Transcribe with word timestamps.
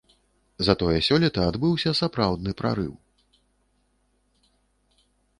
Затое 0.67 0.93
сёлета 1.07 1.41
адбыўся 1.49 1.91
сапраўдны 2.01 2.51
прарыў. 2.61 2.95